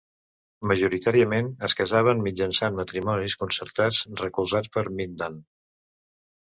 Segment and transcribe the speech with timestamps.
[0.69, 5.43] Majoritàriament, es casaven mitjançant matrimonis concertats recolzats per Mindan.